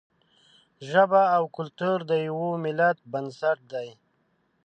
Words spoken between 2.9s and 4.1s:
بنسټ دی.